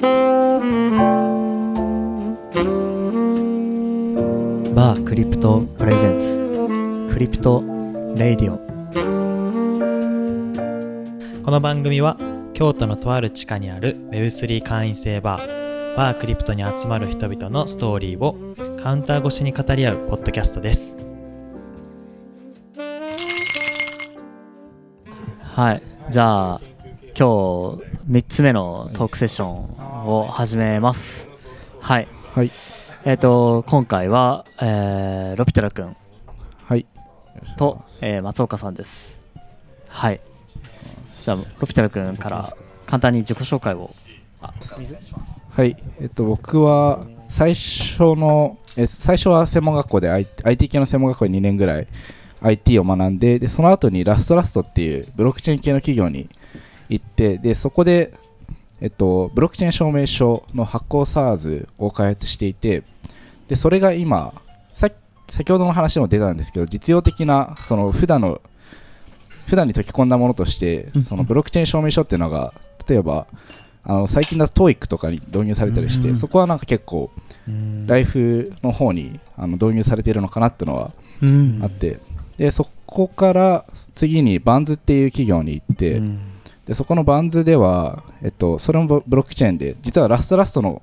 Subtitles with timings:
[0.00, 6.40] バークリプト presents
[7.12, 7.62] Crypto
[8.16, 8.56] Radio。
[11.44, 12.16] この番組は
[12.54, 18.38] 京都のとある地下にある Web3 会員制バーバークリプトに集まる人々のストーリーを
[18.82, 20.96] カウンター越しに語り合うポッドキャストです。
[25.42, 25.82] はい。
[26.08, 26.60] じゃあ
[27.20, 31.28] 今日3つ目のトークセッションを始めます。
[31.78, 32.08] はい。
[32.34, 32.50] はい。
[33.04, 35.94] えっ、と今回は、えーロピテラ君。
[36.64, 36.86] はい。
[37.58, 39.22] と、えー松岡さんです。
[39.86, 40.20] はい。
[41.20, 42.56] じゃあロピテラ君から
[42.86, 43.94] 簡単に自己紹介を。
[45.50, 45.76] はい。
[46.00, 51.86] えっと僕は最初のえ最初は専門学校で I- IT 系の専門学校に2年ぐらい
[52.40, 56.30] IT を学んででその後にラストラストっていうブロックチェーン系の企業に
[56.90, 58.12] 行ってでそこで
[58.80, 62.82] えっとブロックチェーン証明書の発行 SARS を開発していて
[63.48, 64.34] でそれが今
[64.74, 64.90] さ
[65.28, 68.42] 先ほどの話にも出たんですけど実用的なその普段の
[69.46, 71.02] 普段に溶き込んだものとしてうん。
[71.02, 72.52] そのブロックチェーン証明書っていうのが
[72.88, 73.26] 例えば
[73.82, 76.16] あの最近だと TOEIC とかに導入されたりして、うん。
[76.16, 77.10] そこはなんか結構
[77.48, 77.86] うん。
[77.86, 81.60] ライフの方にあの導入されているのかなっていうのはうん。
[81.62, 81.98] あって、
[82.36, 86.20] でそこから次にバンズっていう企業に行って、うん
[86.70, 90.80] でそこのバンズでは、えっと、それもブブロックチェーンで実はラストラストの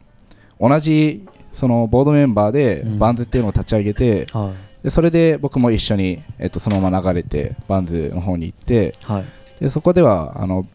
[0.60, 3.00] 同じそのボードメンバーでうん。
[3.00, 4.84] バンズっていうのを立ち上げて、はい。
[4.84, 9.26] でそれで僕も一緒に、えっと、そのまま流れてバンズの方に行ってはい。
[9.62, 10.68] でそこではあの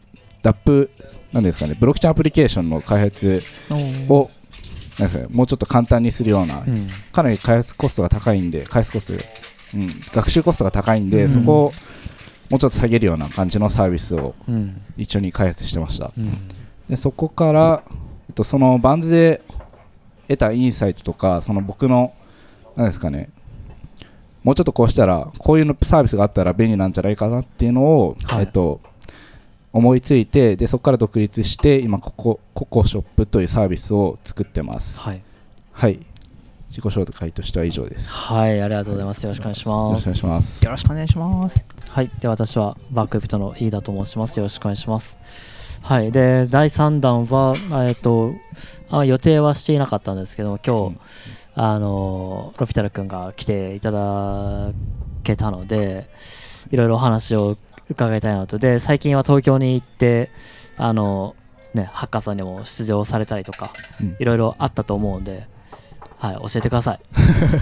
[0.43, 0.89] DAP
[1.31, 3.43] なんですかねブロックチェーンアプリケーションの開発
[4.09, 4.31] を
[4.99, 6.89] なんかねもうちょっと簡単にするようなうん。
[7.13, 9.25] かなり開発コストが高いんで開発コスト、
[9.75, 11.29] うん、学習コストが高いんで、うん。
[11.29, 11.73] そこを
[12.53, 14.79] もうちょっと下げるような感じのサービスをうん。
[14.99, 16.13] 一緒に開発してました。
[16.19, 16.31] うん。
[16.87, 17.83] でそこから、
[18.29, 19.43] えっと、そのバンズで
[20.29, 22.13] 得たインサイトとかその僕の
[22.77, 23.31] なんですかね
[24.45, 28.45] もうちょっとこうしたらこういうのサービスがあったら便利なんじゃないかなっていうのを、はい。
[28.45, 28.83] えっと、
[29.73, 35.01] 思いついてでそこから独立して今ここココショップというサービスを作ってます。
[35.01, 35.23] はい。
[35.73, 36.01] はい
[36.73, 38.11] 自己紹介としては以上です。
[38.11, 39.23] はいありがとうございます。
[39.25, 40.65] よろしくお願いしよろますしくお願いします。
[40.65, 41.65] よろしくお願いします。
[41.91, 44.39] はいで私はバックエプトの飯田と申します。
[44.39, 45.19] よろしくお願いします。
[45.83, 48.33] はいで第3弾はあえっと
[48.89, 50.99] あ予定はしていなかったんですけど今日、
[51.57, 54.73] あのロピタル君が来ていただ
[55.25, 56.09] けたので
[56.71, 57.59] いろいろお話を
[57.91, 58.57] 伺いたいなと。
[58.57, 60.31] で最近は東京に行って
[60.79, 61.37] あの
[61.75, 64.17] ねハッカソンにも出場されたりとかうん。
[64.19, 65.52] いろいろあったと思うんで、
[66.23, 67.01] はい、教えてください。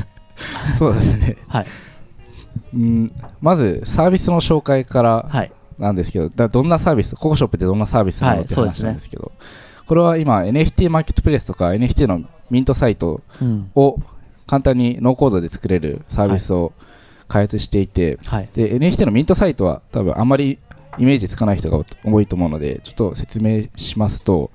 [0.79, 1.37] そうですね。
[1.49, 1.67] はい、
[2.75, 9.33] うんまずサービスの紹介からはい、なんですけどだどんなサービスココショップってどんなサービスなのって話なんですけど、
[9.87, 13.97] これは今 NFT マーケットプレイスとか NFT のミントサイトうん、を
[14.47, 16.73] 簡単にノーコードで作れるサービスを
[17.29, 20.59] 開発していて、はい、で NFT のミントサイトは多分あんまり
[20.99, 24.51] イメージつかない人が多いと思うのでちょっと説明しますと、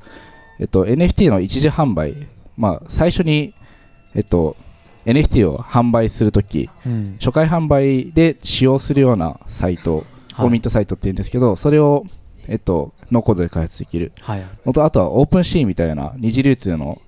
[0.60, 2.28] えっと、NFT の一時販売、
[2.58, 3.56] まあ、最初に、
[4.16, 4.56] えっと、
[5.06, 10.46] NFT を販売するときうん、初回販売で使用するようなサイトはい。
[10.48, 12.04] をミントサイトって言うんですけど、それを、
[12.50, 14.12] えっと、ノーコードで開発できる。
[14.22, 17.02] はい、のとあとはオープンシーンみたいな二次流通の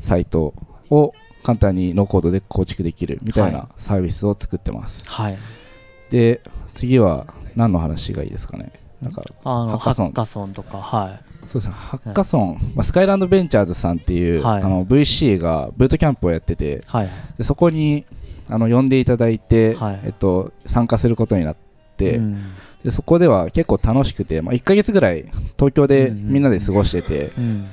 [0.00, 0.54] サイト
[0.90, 5.38] を簡単にノーコードで構築できるみたいはなサービスを作ってます、はい、
[6.10, 6.40] で
[6.74, 7.26] 次は
[7.56, 8.72] 何の話がいいですかね。
[9.00, 11.74] なんかあのハハッカソンとか、はそうですね。
[11.74, 14.62] ハッカソン、まあ、スカイランドベンチャーズさんっていう、はい。
[14.62, 18.04] あの VC がブートキャンプをやっててい、はい、でそこに
[18.48, 20.00] あの呼んでいただいて、はい。
[20.04, 21.56] えっと、参加することになっ
[21.96, 22.42] て、うん。
[22.84, 25.24] でそこでは結構楽しくて、まあ、1ヶ月ぐらい
[25.56, 26.28] 東京でうんうん。
[26.32, 27.68] みんなで過ごしてて、うん、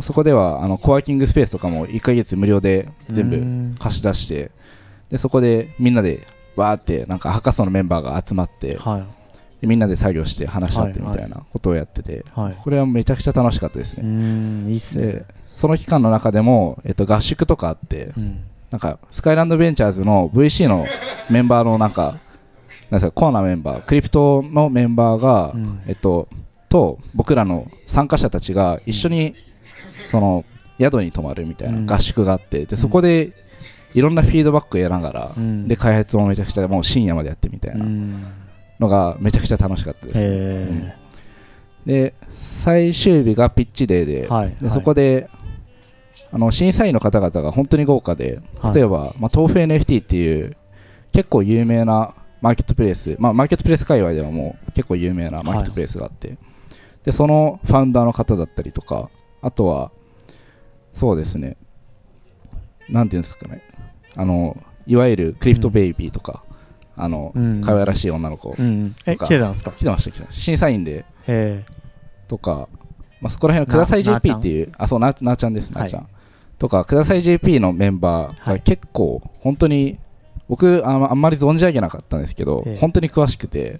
[0.00, 3.76] そこではあのコワーキングスペースとかも1ヶ月無料で全部うん。
[3.78, 4.50] 貸し出して
[5.10, 9.06] でそこでみんなでわーってなんかハッカソンのメンバーが集まってはい、で
[9.66, 15.06] みんなで作業して話し合ってみたいなことをやってて、はい、これはめちゃくちゃ楽しかったですうね、ん、いいっすね。
[15.06, 15.24] で。
[15.50, 20.86] その期間の中でも、えっと、合宿とかあってうん、なんかスカイランドベンチャーズの VC の
[21.28, 22.18] メンバーのなんか
[22.90, 25.82] なんですかコアなメンバークリプトのメンバーが、うん。
[25.86, 26.28] えっと、
[26.68, 29.34] と僕らの参加者たちが一緒に
[30.06, 30.44] その
[30.78, 31.86] 宿に泊まるみたいうん。
[31.86, 33.32] な合宿があってでそこで
[33.94, 35.68] いろんなフィードバックを得ながら、うん。
[35.68, 38.32] で開発もめちゃくちゃもう深夜までやってみたいうなん
[38.80, 40.96] のがめちゃくちゃ楽しかったです、へ
[41.86, 42.14] で
[42.62, 45.30] 最終日がピッチデーで,、え、はい、でそこで
[46.32, 48.74] あの審査員の方々が本当に豪華ではい。
[48.74, 50.56] 例えば、まあ、豆腐 NFT っていう
[51.12, 56.38] 結構有名なマーケットプレイス、まあ、マーケットプレイス界隈ではもう結構有名なマーケットプレイスがあって、
[57.04, 59.10] でそのファウンダーの方だったりとか
[59.42, 59.90] あとは、
[60.94, 61.56] そうですね
[62.88, 63.62] なんていうんですかね
[64.16, 64.56] あの
[64.86, 66.42] いわゆるクリプトベイビーとか、
[66.96, 67.60] あの、うん。
[67.62, 68.94] 可愛らしい女の子、うん。
[69.06, 69.26] えとか。
[69.26, 69.72] 来てたんですか？
[69.72, 70.40] 来てました来てました。
[70.40, 71.04] 審査員で。
[71.26, 71.64] へ
[72.28, 72.68] とか、
[73.20, 75.88] まあ、そこら辺のくださいな JP っていうあそうななーちゃんですなはい。
[75.88, 76.08] ーちゃん、
[76.58, 78.60] とかください JP のメンバーがはい。
[78.62, 79.98] 結構本当に
[80.48, 82.76] 僕あんあんまり存じ上げなかったんですけど、ええ。
[82.76, 83.78] 本当に詳しくて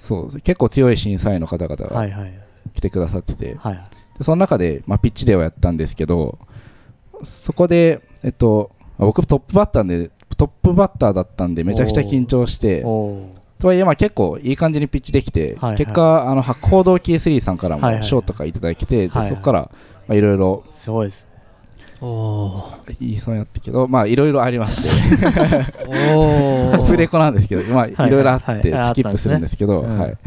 [0.00, 2.32] そう結構強い審査員の方々がいはい
[2.74, 3.80] 来てくださってて、はい
[4.18, 6.38] でその中で、まあ、ピッチではやったんですけど
[7.24, 12.80] そこで、えっと、まあ僕トップバッターでトップバッターだったんでめちゃくちゃ緊張して。
[12.80, 15.76] とはいえまあ結構いい感じにピッチできて、はいはい。
[15.76, 17.96] 結果あの白報堂キー3さんからはいはい。
[17.98, 19.28] も賞とかいただいて、ではいはい。
[19.28, 19.70] そこから
[20.08, 21.28] まあいろいろすごいです。
[22.00, 25.94] お言いそうになったけどまあいろいろありまして。
[26.08, 28.94] おオフレコなんですけどまあいろいろあってはいはい。
[28.94, 30.18] スキップするんですけど、あったんですねはい。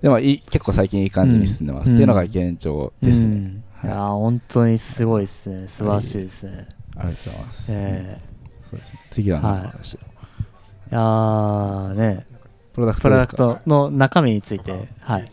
[0.00, 1.96] でもいい結構最近いい感じに進んでます、うん。
[1.96, 3.62] っていうのが現状ですね、うん。
[3.84, 3.86] い。
[3.86, 5.68] やー本当にすごいですね。
[5.68, 6.68] 素晴らしいですね。
[6.96, 8.31] ありがとうございます、え
[8.72, 9.00] そうですね。
[9.10, 9.98] 次は何のはい話を？
[10.00, 10.94] えい。
[10.94, 12.26] やーね。
[12.74, 15.28] プロダクプロダクトの中身についてはい。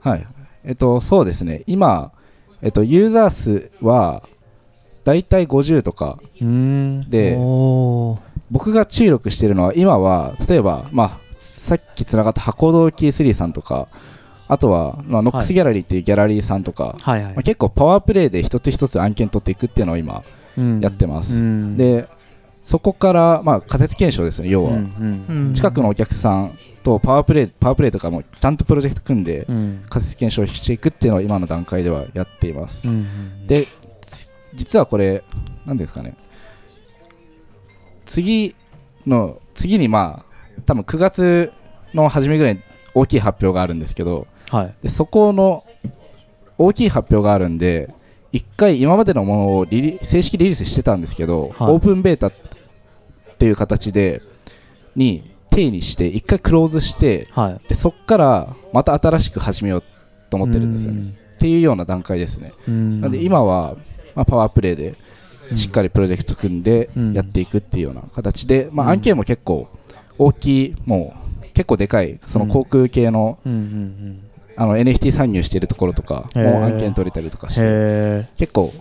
[0.00, 0.26] はい。
[0.64, 1.62] えっと、そうですね。
[1.66, 2.12] 今、
[2.60, 4.22] えっと、ユーザー数は、
[5.04, 6.18] だいたい50とか
[7.08, 7.36] で、
[8.50, 13.88] 僕が注力してるのは、今は、例えば、まあ、さっきつながった箱堂キー3さんとか、
[14.48, 17.32] あとは、まあ、ノックスギャラリーっていうギャラリーさんとか、はいはい。
[17.32, 20.22] まあ、結構パワープレイで一つ一つ案件取っていくっていうのを今、
[20.58, 20.80] うん。
[20.80, 21.36] やってます。
[21.36, 21.76] うん。
[21.78, 22.06] で、
[22.70, 24.70] そこから、まあ、仮説検証ですね、要は。
[24.70, 26.52] うんうん近くのお客さん
[26.84, 29.84] とパワープレイ、パワープレイとかもちゃんとプロジェクト組んで、うん。
[29.90, 32.88] 仮説検証していくっていうのを今の段階ではやっています。
[32.88, 33.66] うんうんで、
[34.02, 35.24] つ実はこれ、
[35.66, 36.14] なんですかね、
[38.04, 38.54] 次
[39.04, 41.52] の、次にまあ、多分9月
[41.92, 42.60] の初めぐらいに
[42.94, 44.74] 大きい発表があるんですけど、はい。
[44.84, 45.64] でそこの
[46.56, 47.92] 大きい発表があるんで、
[48.30, 51.72] 一回今までのものをリリ正式リリースしてたんですけど、はい。
[51.72, 52.49] オープンベータって
[53.46, 54.22] いう形で、
[54.96, 57.68] に定にして、一回クローズして、はい。
[57.68, 59.82] でそこからまた新しく始めよう
[60.30, 61.14] と思ってるんですよね。
[61.34, 62.52] っていうような段階ですね。
[62.68, 63.00] うん。
[63.00, 63.76] なんで今は、
[64.14, 64.94] まあ、パワープレイで
[65.56, 67.12] しっかりプロジェクト組んでうん。
[67.12, 68.92] やっていくっていうような形で、まあ、うん。
[68.92, 69.68] 案件も結構
[70.18, 73.38] 大きい、もう結構でかい、その航空系の
[74.56, 78.72] あの NFT 参入しているところとかも案件取れたりとかうんして、結構、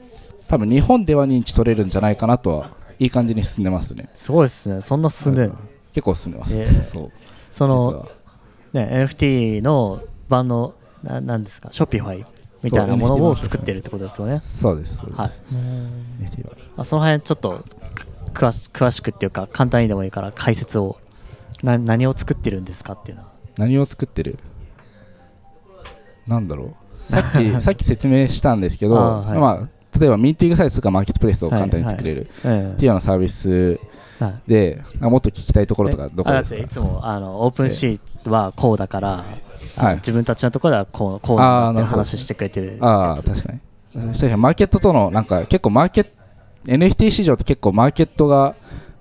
[0.47, 4.10] 多分日本では認知取れるんじゃないかなとは、いい感じに進んでますね。
[4.13, 4.81] すごいですね。
[4.81, 5.56] そんな進んでんの？
[5.94, 6.56] 結構進んでます。
[6.57, 6.84] へー。
[6.84, 7.12] そう。
[7.51, 8.10] その
[8.74, 10.74] ね NFT の版の
[11.04, 11.69] ななんですか？
[11.72, 12.25] ショピファイ
[12.62, 14.40] みたいなものを作ってるってことですよね。
[14.42, 14.98] そうです。
[14.98, 15.19] そうです。
[15.19, 15.31] はい。
[16.75, 17.63] まあ、その辺ちょっと
[18.34, 20.98] く詳し詳しくっていうか簡単にでもいいから解説を
[21.63, 23.30] な何を作ってるんですかっていうのは。
[23.57, 24.38] 何を作ってる？
[26.28, 26.75] なんだろ
[27.10, 27.12] う。
[27.12, 29.38] さっき さっき説明したんですけどはい。
[29.40, 32.27] まあ、例えばミーティングサイトとかマーケットプレイスを簡単に作れる。
[32.44, 33.80] えっていうようなサービス
[34.47, 36.56] で、あもっと聞きたいところとかどこですか？
[36.56, 39.25] っていつもあのオープンシーはこうだから、
[39.75, 39.95] はい。
[39.97, 42.77] 自分たちのところではこうこうなんだって話してくれてる。
[42.81, 43.59] ああ確かに。
[44.13, 44.36] 確かに。
[44.38, 46.09] マーケットとのなんか結構マーケット
[46.65, 48.56] NFT 市場って結構マーケットが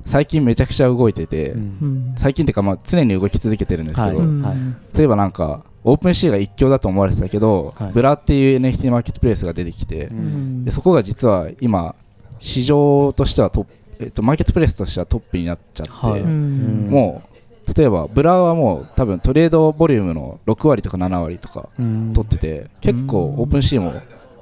[0.06, 2.14] 最近めちゃくちゃ動いてて、うん。
[2.16, 4.26] 最近っていうかまあ常に動き続けてるんですけど、はい。
[4.26, 4.42] うん。
[4.42, 4.56] はい
[4.96, 7.92] 例えばなんか OpenSea が一強だと思われてたけど、はい。
[7.92, 10.64] Blur っていう NFT マーケットプレイスが出てきて、うん。
[10.64, 11.94] でそこが実は今
[12.38, 16.20] 市場としてはトップ、えっと、マーケットプレイスとしてはトップになっちゃって、はい。
[16.20, 16.88] うん。
[16.90, 17.22] も
[17.66, 22.12] う例えば Blur はもう多分トレードボリュームの6割とか7割とかうん。
[22.12, 24.00] 取ってて、結構 OpenSea も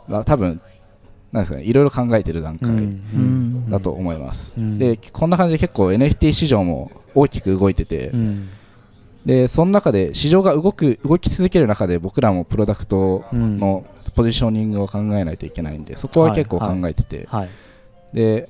[0.09, 0.61] あ多分
[1.33, 2.79] なんですかねいろいろ考えてる段階うん。
[2.79, 3.71] うん。
[3.71, 4.79] だと思います、うん。
[4.79, 8.49] でこんな感じで結構 NFT 市場も大きく動いてて、うん
[9.27, 17.49] でその中で市場が動く動き続ける中で僕らもプロダクトうんのポジショニングを考えないといけないんでそこは結構考えてて、はい。
[18.15, 18.49] で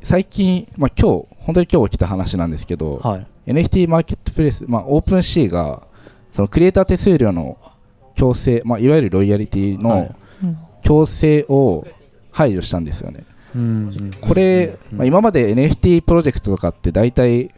[0.00, 3.26] 最近、まあ、今日本当に今日起きた話なんですけど、はい。
[3.52, 5.82] NFT マーケットプレイス、まあ、オープンシーが
[6.30, 7.58] そのクリエイター手数料の
[8.14, 10.56] 強制、まあ、いわゆるロイヤリティはのい。
[10.82, 11.86] 強制を
[12.30, 13.24] 排除したんですよね。
[13.54, 14.10] うん。
[14.20, 14.98] これ、うん。
[14.98, 17.50] まあ、今まで NFT プロジェクトとかって大体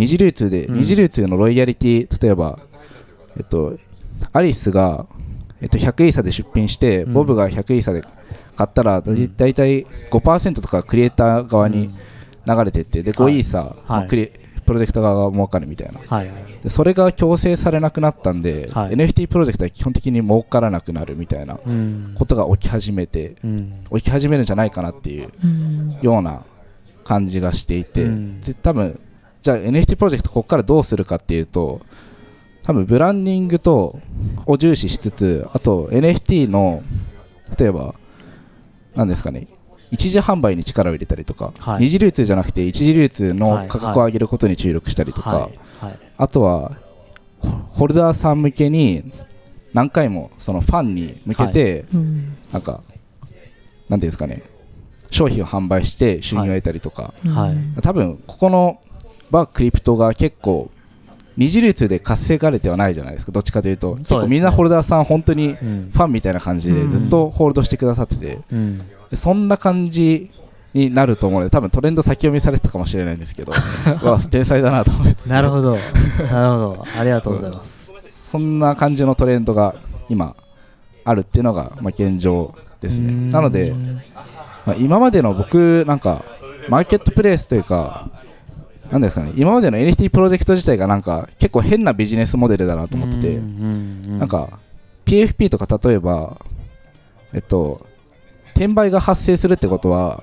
[0.00, 0.74] 二次流通で、うん。
[0.78, 2.58] 二次流通のロイヤリティ例えば、
[3.36, 3.76] えっと、
[4.32, 5.06] アリスが、
[5.60, 7.12] えっと、100イーサで出品して、うん。
[7.12, 8.02] ボブが100イーサで
[8.56, 11.90] 買ったら、大体5%とかクリエイター側に
[12.46, 14.32] 流れてって、で5イーサ、まあクリ
[14.64, 16.00] プロジェクト側が儲かるみたいな。
[16.06, 18.94] はいはいでそれが強制されなくなったんで、はい。
[18.94, 22.14] NFT プロジェクトは基本的に儲からなくなるみたいなうん。
[22.18, 23.84] ことが起き始めてうん。
[23.94, 25.98] 起き始めるんじゃないかなっていううん。
[26.02, 26.44] ような
[27.02, 28.40] 感じがしていて、うん。
[28.42, 29.00] で多分
[29.42, 31.80] じゃあ NFT プロジェクトここからどうするかっていうと
[32.62, 33.98] 多分ブランディングと
[34.46, 36.82] を重視しつつあと NFT の
[37.58, 37.94] 例えば
[38.94, 39.48] なんですかね
[39.90, 41.84] 一時販売に力を入れたりとか、はい。
[41.84, 45.98] 二次流通じゃなくて一次流通の価格を上げることに注力したりとか、はいはい。
[46.16, 46.76] あとは
[47.40, 49.12] ホホルダーさん向けに
[49.72, 52.36] 何回もそのファンに向けて、うん。
[52.52, 52.82] なんか
[53.88, 54.42] なんていうんですかね
[55.10, 57.82] 商品を販売して収入を得たりとか、はい。
[57.82, 58.80] 多分ここの
[59.30, 60.70] バークリプトが結構
[61.36, 63.32] 二次流通で活性化れてはないじゃないですか。
[63.32, 65.90] どっちかというと結構みんなホルダーさん本当にうん。
[65.92, 68.38] ファンみたいな感じでずっとホールドしてくださってて、
[69.14, 70.30] そんな感じ
[70.74, 73.52] になると思うので多分トレンド先読みされてたかもしれないんですけど
[74.30, 75.28] 天才だなと思って。
[75.28, 75.72] なるほど。
[75.76, 75.86] なる
[76.26, 76.84] ほど。
[76.98, 77.92] ありがとうございます。
[78.30, 79.74] そんな感じのトレンドが
[80.08, 80.36] 今
[81.04, 83.08] あるっていうのが、まあ、現状ですね。
[83.08, 83.30] うん。
[83.30, 83.74] なので、
[84.66, 86.24] まあ、今までの僕なんか
[86.68, 88.10] マーケットプレイスというか
[88.90, 89.32] なんですかね。
[89.36, 94.58] 今までの NFT プロジェクト自体がなんか結構変なビジネスモデルだなと思ってて、うんなんか
[95.06, 96.40] PFP とか例えば
[97.32, 97.86] えっと
[98.54, 100.22] 転売が発生するってことは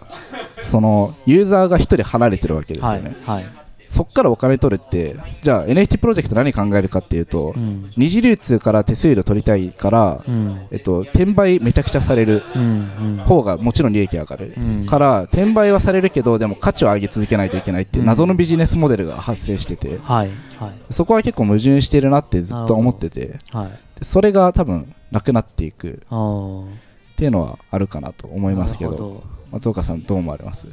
[0.64, 3.46] そのユーザーが1人離れてるわけですよはいね、はい
[3.90, 7.92] そっからお金取るってじゃあ NFT プロジェクト何考えるかっていうと、うん。
[7.96, 10.68] 二次流通から手数料取りたいから、うん。
[10.72, 14.86] えっと、転売めちゃくちゃされるうん方がもちろん利益上がる、うん。
[14.86, 20.30] から転売はされるけどでも価値を上げ続けないといけないっていう謎のビジネスモデルが発生してて、はい
[20.60, 20.94] はい。
[20.94, 23.40] そこは結構矛盾してるなってずっと思ってて。
[23.52, 23.70] はい。
[24.00, 29.24] でそれが多分なくなっていくっていうのはあるかなと思いますけど。
[29.50, 30.68] 松岡さんどう思われます？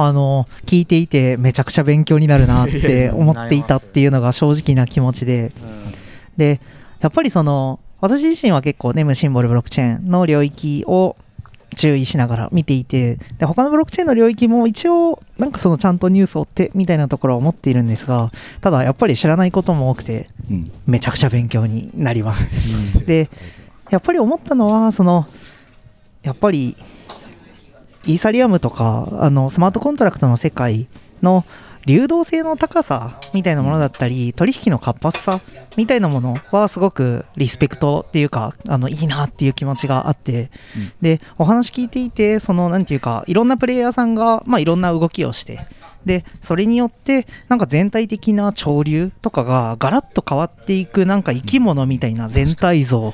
[0.00, 5.52] あの聞いていてめちゃくちゃ勉強になるなって思っていたっていうのが正直な気持ちで。
[6.36, 6.60] で
[7.00, 11.16] やっぱりその私自身は結構ネムシンボルブロックチェーンの領域を
[11.76, 20.70] 注意しながら見ていてで他のブロックチェーンの領域も一応なんかそのちゃんとニュースを追ってみたいなところは思っているんですがただやっぱり知らないことも多くてうん。
[20.86, 22.46] めちゃくちゃ勉強になります。
[22.96, 23.04] うん。
[23.04, 23.28] で
[23.90, 25.26] やっぱり思ったのはその
[26.22, 26.76] やっぱり
[28.08, 30.88] イーサリアムとかあのスマートコントラクトの世界
[31.22, 31.44] の
[31.84, 35.40] 流動性の高さみたいなものだったり取引の活発さ
[35.76, 40.92] みたいなものはすごくリスペクトっていうかあのいいなっていう気持ちがあって、うん。
[41.00, 45.66] でお話聞いていてそのなんていうかいろんなプレイヤーさんが、まあ、いろんな動きをして。
[46.04, 53.12] でそれによってなんか全体的な潮流とかがガラッと変わっていくなんか生き物みたいな全体像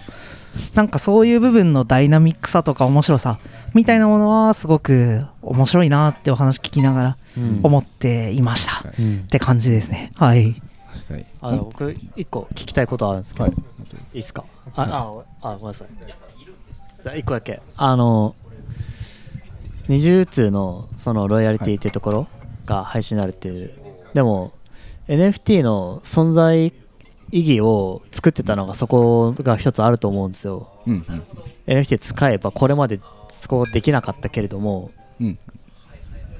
[0.74, 3.38] なんかそういう部分のダイナミックさとか面白さ
[3.74, 7.60] みたいなものはすごく面白いなってお話聞きながらうん。
[7.62, 9.26] 思っていました、っうん。
[9.26, 10.12] て感じですね。
[10.16, 10.62] はい。
[10.92, 11.26] 確かに。
[11.40, 13.52] あの僕一個聞きたいことあるんですけど、はい。
[13.52, 14.44] い、いですか？
[14.76, 15.88] あああごめんなさい。
[17.02, 17.60] じゃあ一個だけ。
[17.76, 18.36] あの
[19.88, 22.28] 二重通のそのロイヤリティっていうところ
[22.66, 23.72] が配信になるっていう、
[24.14, 24.52] でも
[25.08, 26.72] NFT の存在
[27.34, 30.68] 意義を作ってたのがそこが一つあると思うんですよ。
[30.86, 31.04] うん
[31.66, 35.38] NFT 使えばこれまでそこできなかったけれどもうんうん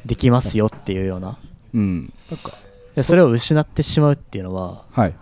[0.07, 1.37] できますよっていうような。
[1.73, 2.13] うん。
[2.31, 2.53] なんか
[2.95, 5.15] でそれを失ってしまうっていうのははい。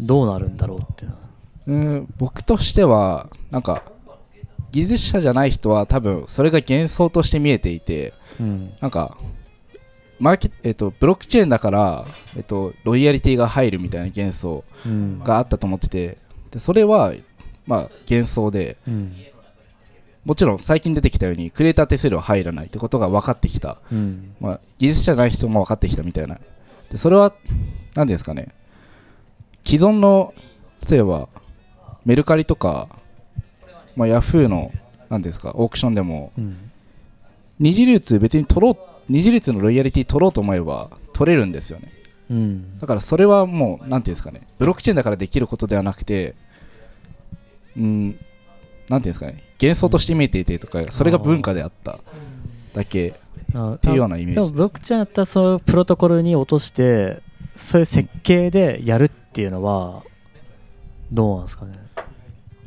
[0.00, 1.22] どうなるんだろうっていうのは。
[1.68, 3.84] うん僕としてはなんか
[4.72, 8.72] 技術者じゃない人は多分それが幻想として見えていてうん。
[8.80, 9.16] なんか
[10.18, 12.06] マーケえっとブロックチェーンだから、
[12.36, 15.18] えっと、ロイヤリティが入るみたいな幻想うん。
[15.20, 16.18] があったと思ってて
[16.50, 17.12] でそれは
[17.66, 19.14] まあ幻想でうん。
[20.24, 24.34] もちろん最近出てきたようにクリエイター手数料は入らないってことが分かってきた、うん。
[24.40, 26.40] まあ、技術者ない人も分かってきたみたいな。
[26.90, 27.32] でそれは
[27.94, 28.48] 何ですかね。
[29.62, 30.34] 既存の
[30.90, 31.28] 例えば
[32.04, 32.88] メルカリとか、
[33.94, 34.72] まあ、ヤフーの
[35.10, 36.70] 何ですかオークションでもうん。
[37.58, 38.76] 二次流通別に取ろう
[39.08, 41.92] 二次流通のロイヤリティ取ろうと思えば取れるんですよね。
[42.30, 42.78] うん。
[42.78, 44.46] だからそれはもう何ていうんですかね。
[44.58, 46.34] ブロックチェーンだからできることではなくて
[47.76, 49.42] うん何ていうんですかね。
[49.60, 52.00] 幻想として見えていてとかそれが文化であった
[52.74, 53.14] だけ
[53.54, 54.34] あっていうようなイメージ。
[54.34, 57.22] でもブロックチェーンだったらそのプロトコルに落として
[57.54, 60.02] そういう設計でやるっていうのは
[61.12, 61.78] どうなんですかね。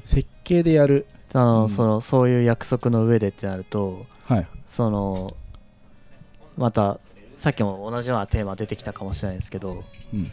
[0.06, 1.06] 設計でやる。
[1.34, 1.70] あの、うん。
[1.70, 4.48] そのそういう約束の上でってなるとはい。
[4.66, 5.36] その
[6.60, 7.00] また
[7.34, 10.30] さっきも同じようなテーマ出てきたかもしれないですけどうん。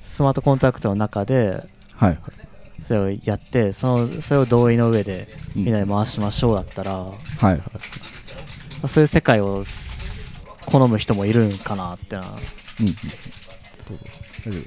[0.00, 1.64] スマートコントラクトの中で
[1.96, 2.18] はい。
[2.82, 5.64] それをやってそのそれを同意の上でうん。
[5.64, 7.44] みんなで回しましょうだったら、はい。
[7.44, 7.62] はい
[8.86, 12.22] そういう世界をす好む人もいるんかなってな。
[12.80, 12.86] うん。
[12.86, 12.94] うん
[14.44, 14.58] 大丈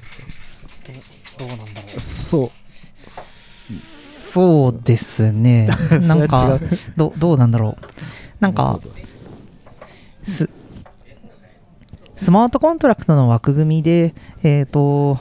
[1.38, 2.50] 夫どうなんだろですそう。
[4.32, 5.68] そうですね。
[6.02, 6.58] なんか
[6.96, 7.86] どどうなんだろう。
[8.40, 8.80] なんか
[10.24, 10.48] ス
[12.18, 15.18] スマートコントラクトの枠組みでえっ、と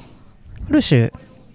[0.68, 1.14] ある種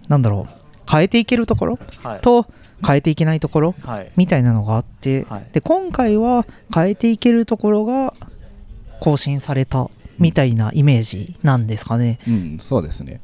[0.08, 2.20] なんだろう変えていけるところはい。
[2.20, 2.46] と
[2.84, 4.12] 変えていけないところはい。
[4.16, 5.46] みたいなのがあって、はい。
[5.52, 8.14] で今回は変えていけるところが
[9.00, 12.18] 更新されたみたいなイメージなんですかね。
[12.26, 13.20] うんそうですね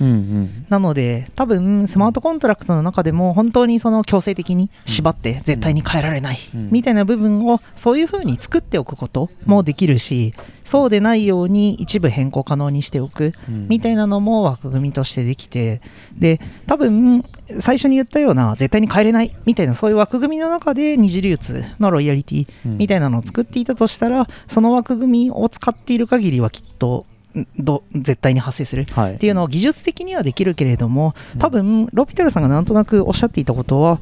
[0.00, 0.66] うんうん。
[0.68, 6.70] なので多分スマートコントラクトの中でも本当にその強制的に縛って絶対に変えられないうん。
[6.70, 13.68] みたいな部分をそういう風に作っておくこともできるしそうでないように一部変更可能にしておくうん。
[13.68, 15.80] みたいなのも枠組みとしてできて
[16.16, 17.24] で多分
[17.60, 27.17] 最初に言ったような絶対に変えれないみたいなそういう枠組みの中で二次流通のロイヤリティみたいなのを作っていたとしたらその枠組みを使っている限りはきっとん
[27.58, 28.86] ど絶対に発生する。
[28.92, 29.14] はい。
[29.14, 34.00] っていうのを技術的にはできるけれども多分ロピタルさんがなんとなくおっしゃっていたことは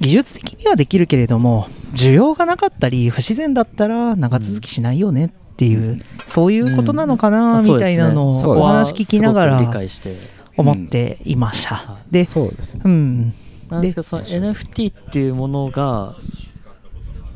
[0.00, 10.36] 技術的にはできるけれども需要がなかったり不自然だったら長続きしないよねっていう、そういうことなのかなみたいなのをお話聞きながら解して。
[10.56, 11.76] 思っていました。
[11.76, 12.12] はい。
[12.12, 12.80] で、そうですね。
[12.84, 13.34] うん、
[13.68, 16.16] なんですけどその NFT っていうものが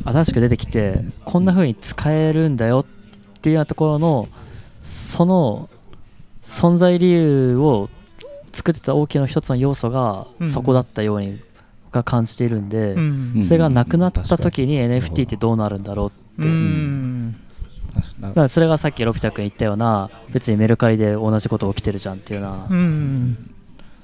[0.05, 4.29] 新しく出てきてこんな風に使えるんだよっていうようなところの
[4.91, 5.71] その
[6.43, 7.89] 存在理由を
[8.53, 10.47] 作ってた大きな一つの要素がうん。
[10.47, 11.41] そこだったように
[11.85, 13.43] 僕は感じているんで、うん。
[13.43, 14.93] それがなくなった時にうん。
[14.93, 17.37] NFT ってどうなるんだろうって、うん。
[18.21, 23.51] なだからそれがさっきロピタ君言ったような別にメルカリで同じこと起きてるじゃんっていうような、うん。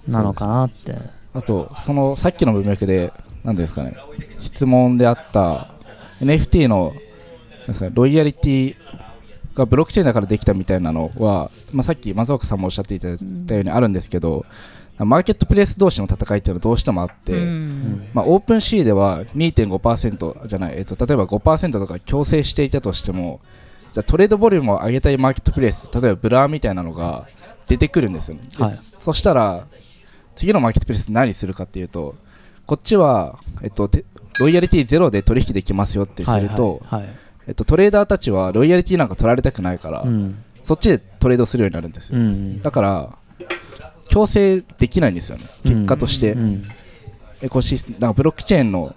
[0.07, 0.97] なのかなって。
[1.35, 3.13] あとそのさっきの文脈で
[3.45, 3.97] 何ですかね
[4.41, 5.75] 質問であった
[6.21, 6.95] NFT の
[7.67, 8.77] ですかねロイヤリティ
[9.57, 14.45] がブロックチェーンだからできたみたいなのは、まあ、さっき松岡さんもおっしゃっていただいたようにあるんですけど、
[14.99, 18.09] マーケットプレイス同士の戦いっていうのはどうしてもあって、うん。
[18.15, 23.41] まあ、 OpenSea では2.5%じゃない、えっと、例えば5%とか強制していたとしても
[23.93, 27.29] じゃあトレードボリュームを上げたいマーケットプレイス例えば Blur みたいなのが
[27.67, 28.75] 出てくるんですよね、ではい。
[28.75, 29.67] そしたら
[30.35, 32.15] 次のマーケットプレイス何するかっていうと
[32.65, 34.05] こっちは、えっと、て
[34.39, 40.43] ロイヤリティゼロで取引できますよってすると、はいはいはいえっと、トレーダーたちはロイヤリティなんか取られたくないから、うん。
[40.63, 42.61] そっちでトレードするようになるんですよ、うん。
[42.61, 43.19] だから
[44.09, 45.45] 強制できないんですよね。
[45.65, 46.65] 結果として、うん。
[47.43, 48.95] エコシスかブロックチェーンの、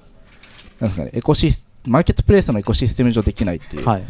[0.79, 4.03] なんですかね、エコシスマーケットプレイスのエコシステム上できないっていう、はい。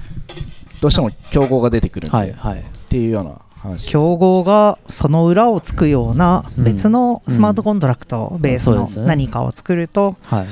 [0.81, 2.59] どうしても競合が出てくるんで、はいはい。
[2.59, 3.41] っていうような。
[3.85, 10.47] 競合がその裏をつくような別のスマートコントラクトベースの何かを作るとはい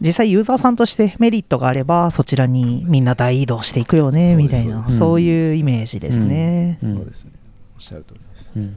[0.00, 4.92] 実際ユーザーさんとしてメリットがあればそちらにみんな大移動していくよねみたいなうん。
[4.92, 6.78] そういうイメージですね。
[6.82, 6.96] うん。
[6.96, 7.32] そうですね。
[7.76, 8.50] おっしゃる通りです。
[8.56, 8.76] うん。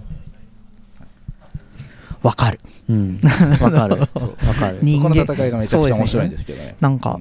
[2.23, 2.59] わかる。
[2.89, 3.19] うん。
[3.61, 3.99] わかる。
[4.47, 4.79] わかる。
[4.81, 6.75] 人間の戦いがめちゃくちゃ面白いんですけどね。
[6.79, 6.99] なん。
[6.99, 7.19] か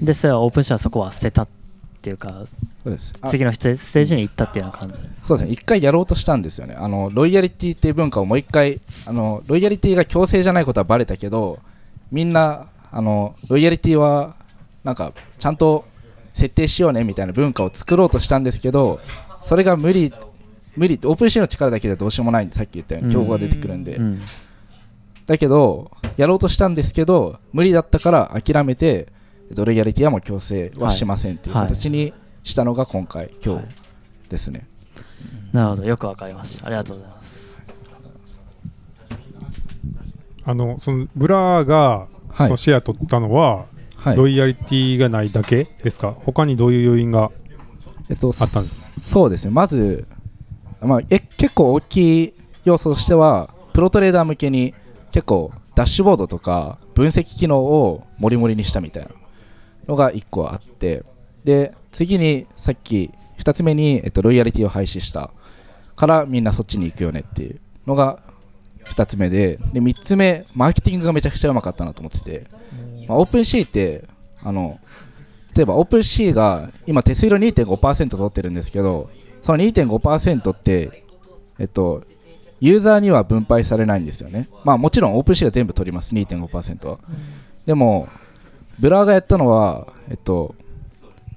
[0.00, 1.48] でそれはオープンシェアそこは捨てたっ
[2.02, 2.42] ていうか
[2.84, 3.12] そうです。
[3.20, 3.30] あ。
[3.30, 5.26] 次のステージに行ったっていうような感じです。
[5.26, 5.52] そうですね。
[5.52, 6.74] 一回やろうとしたんですよね。
[6.76, 11.58] あの、ロイヤリティっていう文化をもう一回、あの、ロイヤリティが強制じゃないことはバレたけど、
[12.10, 14.36] みんな、あの、ロイヤリティは、
[14.84, 15.84] なんか、ちゃんと
[16.32, 19.00] 設定しようねみたいな文化を作ろうとしたんですけど、
[19.42, 20.12] それが無理、
[20.76, 23.96] 無理、オープンシーの力だけではどうしようもないんで、さっき言ったように競合が出てくるんで。
[23.96, 24.20] うん。
[25.26, 29.08] だけど、やろうとしたんですけど、無理だったから諦めて、
[29.50, 31.66] えっとロイヤリティはもう強制はしませんっていうはい。
[31.66, 32.12] 形に
[32.44, 33.68] したのが今回、今日はい。
[34.28, 34.68] ですね。
[35.52, 35.84] なるほど。
[35.84, 36.66] よくわかりました。
[36.66, 37.44] ありがとうございます。
[40.46, 43.66] あのそのブラがはいそのシェア取ったのは、
[43.96, 44.16] はい。
[44.16, 46.14] ロイヤリティがないだけですか？
[46.24, 47.30] 他にどういう要因が
[48.10, 49.00] えっと、あったんです？
[49.00, 50.06] そうですね、まず、
[50.82, 54.74] まあ、え結構大きい要素としては、プロトレーダー向けに
[55.10, 59.10] 結構ダッシュボードとか分析機能をモリモリにしたみたいな
[59.88, 61.02] のが1個あって、
[61.44, 65.30] で、次にさっき2つ目に、えっと、ロイヤリティを廃止した
[65.96, 68.20] からみんなそっちに行くよねっていうのが
[68.84, 72.46] 2つ目で、で3つ目、マーケティングがめちゃくちゃうまかったなと思ってて、
[73.08, 74.04] まあ、 OpenSea って、
[74.42, 74.78] あの、
[75.56, 79.08] 例えば OpenSea が今手数料2.5%取ってるんですけど
[79.40, 81.04] その2.5%って
[81.58, 82.02] えっと
[82.60, 84.48] ユーザーには分配されないんですよね。
[84.64, 86.14] まあもちろん OpenSea が全部取ります。
[86.14, 86.98] 2.5%は、
[87.66, 88.08] でも
[88.78, 90.54] Blur がやったのはえっと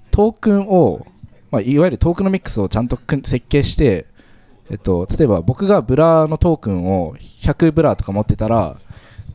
[0.09, 1.05] トークンを、
[1.51, 4.05] まあ、いわゆるトークンのミックスをちゃんと設計して
[4.69, 8.77] えっと、例えば僕が Blur のトークンを100 Blur とか持ってたら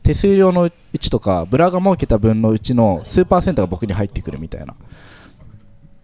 [0.03, 4.75] 手数料のうちとか Blur が儲けた分のうちの数パーセントが僕に入ってくるみたいな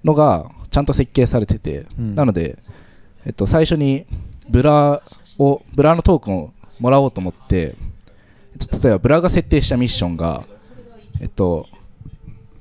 [0.03, 2.15] のがちゃんと設計されてて、うん。
[2.15, 2.57] なので、
[3.25, 4.05] えっと、最初に
[4.49, 5.01] ブラ
[5.37, 7.75] をブラのトークンをもらおうと思って、
[8.59, 10.45] えっと、例えばブラが設定したミッションが、
[11.19, 11.67] えっと、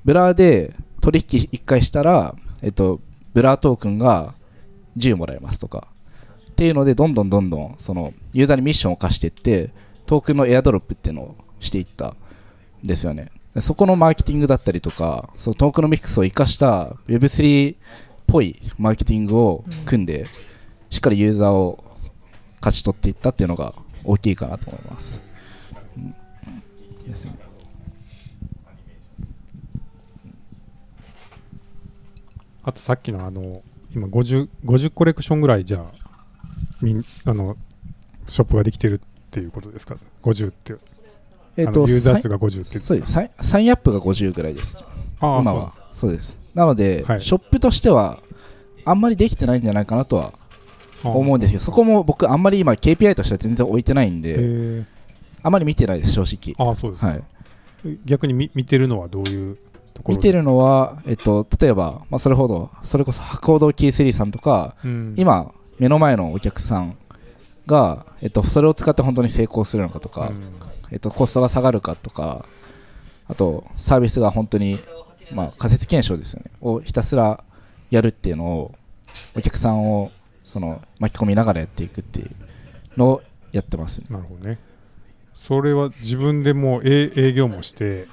[0.03, 2.99] ブラで取引1回したら、えっと、
[3.33, 4.33] ブラトークンが
[4.97, 5.87] 10もらえますとか
[6.59, 9.71] っていうのでどんどんどんどんそのユーザーにミッションを課していって
[10.05, 12.17] トークンのエアドロップっていうのをしていったん
[12.83, 13.31] ですよね。
[13.61, 17.77] そこのマーケティングだったりとかそのトークノミクスを生かした Web3 っ
[18.27, 20.25] ぽいマーケティングを組んで、
[20.89, 21.81] しっかりユーザーを
[22.59, 25.21] 勝ち取っていったっていうのが大きいかなと思います、
[32.63, 33.61] あとさっきのあの
[33.95, 35.98] 今 50, 50コレクションぐらいじゃあ
[36.81, 37.57] みんあの
[38.27, 40.75] ショップができてるっていうことですか？50って、
[41.57, 43.11] えあのユーザー数が50ってそうです。
[43.11, 44.77] サイサインアップが50ぐらいです。
[45.19, 45.71] 今は。
[45.93, 46.37] そうです。
[46.53, 47.21] なので、はい。
[47.21, 48.19] ショップとしては
[48.85, 50.33] あんまりできてないんじゃないかなとは
[51.03, 54.85] 思うんですけどそこも僕あんまり今 KPI としては全然置いてないんへでえ
[55.43, 56.67] あんまり見てないです正直。
[56.67, 57.23] ああそうですか、はい、
[58.05, 59.57] 逆に見見てるのはどういう
[59.93, 60.17] ところ？
[60.17, 66.97] 見てるのは、えっと、例えば、まあ、それほどそれこそ博報堂キースリーさんとかうん、今目の前のお客さん
[67.65, 70.53] が、えっと、それを使って本当に成功するのかとか、うん。
[70.91, 72.45] えっと、コストが下がるかとか
[73.27, 74.79] あとサービスが本当に、
[75.31, 76.51] まあ、仮説検証ですよね。
[76.61, 77.43] をひたすら
[77.91, 78.75] やるっていうのを
[79.35, 80.11] お客さんを
[80.43, 82.31] その巻き込みながらやっていくっていう
[82.97, 84.07] のをやってますね。
[84.09, 84.57] なるほどね。
[85.35, 88.07] それは自分でもう営営業もして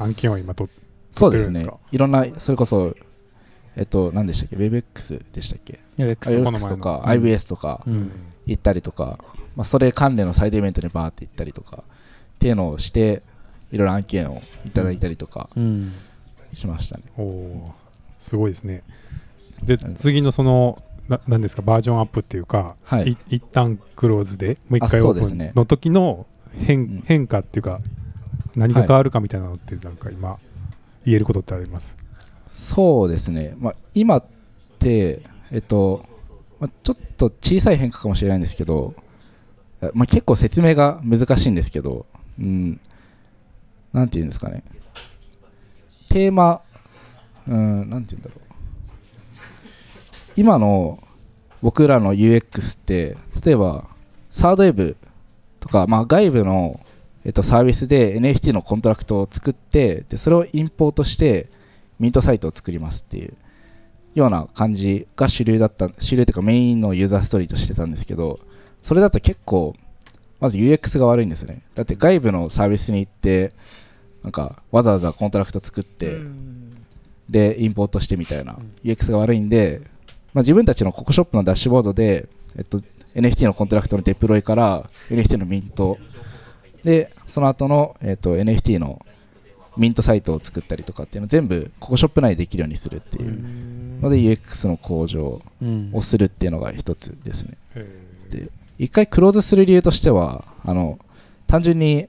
[0.00, 0.68] 案件は今と
[1.12, 2.96] そうですね撮ってるんですかいろんなそれこそ
[3.76, 8.10] えっと何でしたっけ？WebX でしたっけ？WebX とかうん IBS とかうん。
[8.46, 9.18] 行ったりとか、
[9.56, 13.22] まあ、それ関連のサイドイベントにバーって行ったりとかっていうのをして
[13.72, 15.92] いろいろ案件をいただいたりとかうん。
[16.52, 17.72] しましたね、おおー
[18.18, 18.82] すごいですね。
[19.64, 21.62] でうん次のそのななんですか？
[21.62, 23.10] バージョンアップっていうか、はい。
[23.10, 27.02] い一旦クローズでもう一回あオープンの時の変,、ん。
[27.04, 27.78] 変化っていうか
[28.54, 30.38] 何が変わるかみたいなのってなんか今
[31.04, 31.96] 言えることってあります、
[32.54, 34.24] そうですね、まあ、今っ
[34.78, 36.04] て、えっと
[36.60, 38.94] まあ、ちょっと小さい変化かもしれないんですけど、
[39.92, 42.06] まあ、結構説明が難しいんですけど、
[42.38, 42.80] うん、
[43.92, 44.62] なんていうんですかね、
[46.08, 46.62] テーマ、
[47.46, 48.40] うん、なんていうんだろう、
[50.36, 51.02] 今の
[51.60, 53.88] 僕らの UX って、例えば、
[54.30, 54.96] thirdweb
[55.60, 56.80] とか、まあ、外部の、
[57.24, 61.48] えっと、サービスで NFT のコントラクトを作ってでそれをインポートして
[62.04, 63.34] ミントサイトを作りますっていう
[64.14, 68.40] ような感じが主流だった主流というかメインのユーザーストーリーとしてたんですけど
[68.82, 69.74] それだと結構
[70.38, 71.62] まず UX が悪いんですね。
[71.74, 73.54] だって外部のサービスに行って
[74.22, 76.18] なんかわざわざコントラクト作って、
[77.30, 79.80] でインポートしてみたいな UX が悪いんで、
[80.34, 82.78] まあ、自分たちの CocoShop のダッシュボードで、えっと、
[83.14, 85.96] NFT のコントラクトのデプロイから NFT のミント
[86.82, 89.00] でその後の、えっと NFT の
[89.76, 94.00] ミントサイトを作ったりとかっていうのを全部 CocoShop 内でできるようにするっていう。
[94.00, 95.90] ので UX の向上うん。
[95.92, 97.56] をするっていうのが一つですね。
[97.74, 97.86] へ
[98.30, 100.98] で一回クローズする理由としてはあの
[101.46, 102.06] 単純に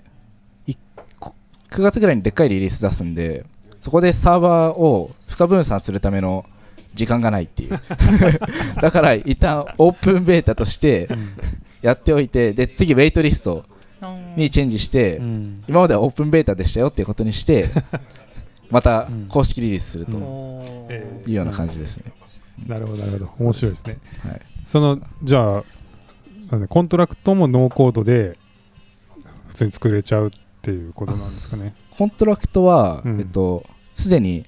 [0.67, 0.75] い
[1.19, 1.35] こ
[1.69, 3.45] 9月ぐらいにでっかいリリース出すんで
[3.81, 6.45] そこでサーバーを負荷分散するための
[6.95, 7.79] 時間がないっていう。
[8.81, 11.07] だから一旦オープンベータとして
[11.81, 13.65] やっておいてで次ウェイトリスト
[14.35, 15.63] にチェンジして、うん。
[15.67, 17.67] 今まではオープンベータでしたよっていうことにして
[18.69, 19.27] またうん。
[19.27, 20.17] 公式リリースすると
[21.27, 22.11] いうような感じですね、
[22.67, 23.31] なるほどなるほど。
[23.39, 23.97] 面白いですね。
[24.19, 25.63] はい、そのじゃあ
[26.51, 28.37] なんでコントラクトもノーコードで
[29.47, 31.75] 普通に作れちゃうっていうことなんですかね。
[31.97, 33.19] コントラクトは、うん。
[33.19, 34.45] えっとすでに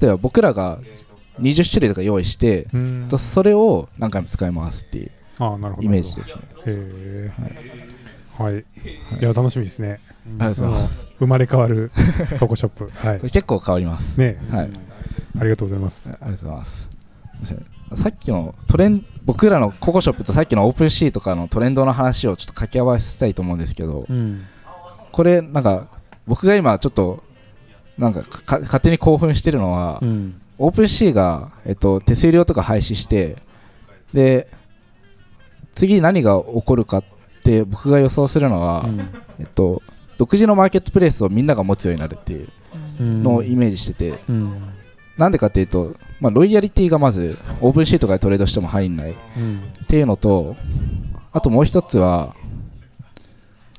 [0.00, 0.78] 例えば僕らが
[1.40, 3.08] 20種類とか用意して、うん。
[3.08, 6.42] とそれを何回も使いますっていうああなるほどイメージですね。
[6.66, 7.52] へえはい、
[8.52, 8.64] い、
[9.20, 9.98] や楽しみですね。
[10.38, 11.08] ありがとうございます。
[11.18, 11.90] 生まれ変わる
[12.38, 12.90] CocoShop。
[12.94, 13.20] はい。
[13.20, 14.18] 結構変わります。
[14.20, 14.38] ね。
[14.50, 14.70] はい。
[15.40, 16.12] ありがとうございます。
[16.12, 16.88] ありがとうございます。
[17.96, 24.42] さっきのトレン僕らの CocoShop とさっきの OpenSea とかのトレンドの話をちょっと掛け合わせたいと思うんですけどうん。
[25.10, 25.88] これなんか
[26.26, 27.24] 僕が今ちょっと
[27.96, 30.40] なんかか勝手に興奮してるのは、うん。
[30.58, 33.36] OpenSea が、えっと、手数料とか廃止して
[34.12, 34.48] で
[35.72, 37.17] 次何が起こるかって
[37.64, 38.84] 僕が予想するのは、
[39.38, 39.82] えっと、
[40.16, 42.48] 独自のマーケットプレイスをみんなが持つようになるっていう
[43.00, 43.22] うん。
[43.22, 44.62] のをイメージしてて、うん。
[45.16, 49.12] なんでかっていうと、まあ、ロイヤリティがまず OpenSea とかでトレードしても入んない。
[49.12, 49.60] っうん。
[49.86, 50.56] ていうのと
[51.32, 52.34] あともう一つは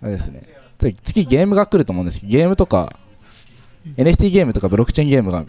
[0.01, 0.41] あれですね。
[0.77, 2.21] 次次ゲームが来ると思うんです。
[2.21, 2.95] けどゲームとか
[3.97, 5.45] NFT ゲームとかブロックチェーンゲームが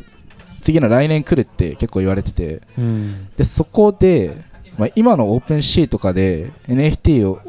[0.62, 2.62] 次の来年来るって結構言われてて。
[2.76, 3.28] うん。
[3.36, 4.36] でそこで、
[4.76, 7.40] まあ、今のオープンシーとかで NFT を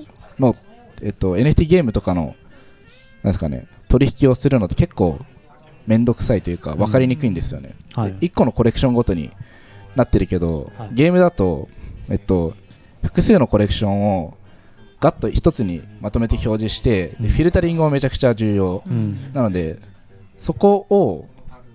[0.42, 0.56] の、
[1.02, 2.36] えっと、NFT ゲームとかの
[3.24, 5.20] なんですかね取引をするのって結構
[5.88, 8.14] めんどくさいというか分かりにくいんですよね、はい。
[8.16, 9.32] 1個のコレクションごとに
[9.96, 10.90] なってるけど、はい。
[10.94, 11.70] ゲームだと、
[12.10, 12.54] えっと、
[13.04, 14.38] 複数のコレクションを
[15.00, 18.84] ガッと一つにまとめて表示してでフィルタリングもめちゃくちゃ重要。
[18.86, 19.32] うん。
[19.34, 19.80] なので
[20.38, 21.28] そこを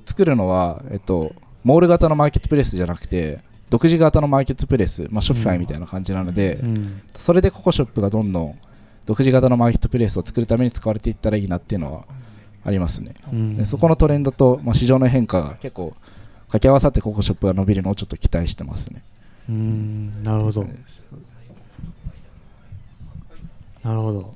[0.05, 7.03] 作るのは、えっと、モール型のマーケットプレイスじゃなくて独自型のマーケットプレイス、まあ、ショッピファイみたいな感じなので、うん。
[7.15, 8.59] それでココショップがどんどん
[9.07, 12.05] 独自型のマーケットプレイスを作るために使われていったらいいなっていうのは
[12.65, 13.15] ありますね。
[13.33, 13.55] うん。
[13.55, 15.95] でそこのトレンドと、まあ、市場の変化が結構
[16.47, 19.03] 掛け合わさって CocoShop が伸びるのをちょっと期待してますね。
[19.49, 20.23] うん。
[20.23, 20.67] なるほど。
[23.83, 24.35] なるほど、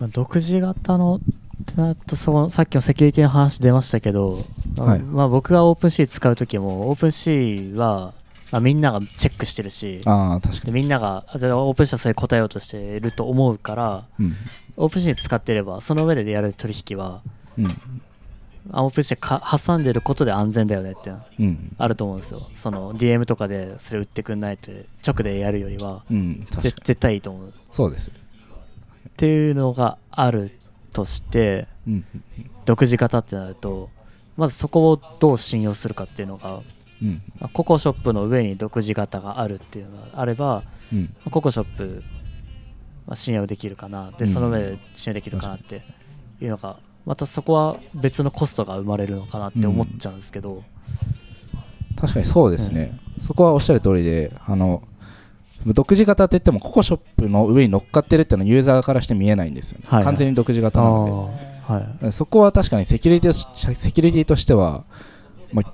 [0.00, 1.20] まあ独自型の
[1.62, 4.44] ってなるとそのさっきのセキュリティの話出ましたけど、
[4.76, 8.12] はいまあ、僕が OpenSea 使う時も OpenSea は、
[8.52, 10.72] まあ、みんながチェックしてるしああ、確かに。
[10.72, 14.32] でみんなが OpenSea はそれに答えようとしていると思うからうん。
[14.76, 17.22] OpenSea 使ってればその上でやる取引は
[17.58, 17.66] うん。
[18.72, 21.12] あオープンシーか挟んでることで安全だよねって。
[21.78, 26.46] あると思うんですよその DM とかでそれ売ってくんないって直でやるよりはうん。
[26.50, 28.10] 絶対いいと思うそうです。
[28.10, 28.12] っ
[29.16, 30.50] ていうのがある
[30.92, 32.04] としてうん。
[32.64, 33.90] 独自型ってなると
[34.36, 36.60] まずそこをどう信用するかっていうのが
[37.02, 37.22] うん。
[37.38, 41.02] まあココショップの上に独自型があるっていうのがあればうん。
[41.02, 42.02] まあココショップ
[43.06, 45.82] まあ信用できるかなでうんその上で信用できるかなって
[46.40, 50.64] いうのがまたそこは別のコストが生まれるのかなって思っちゃうんですけど、
[51.94, 54.82] 確かにそうですね、そこはおっしゃる通りであの
[55.74, 60.04] 独自型って言ってもココショップの上に乗っかってるっていうのはユーザーからして見えないんですよね、はいはい。
[60.04, 61.34] 完全に独自あ型なの
[61.68, 62.04] あはい。
[62.04, 64.84] でそこは確かにセキュリティとセキュリティとしては、
[65.52, 65.72] まあ、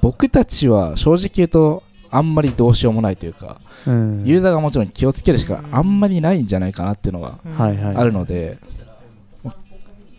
[0.00, 4.24] 僕たちは正直言うとあんまりどうしようもないというか、うん。
[4.24, 7.96] ユーザーがもちろん気をつけるしかあんまりないんじゃないかなっていうのがはいはい。
[7.96, 8.58] あるので、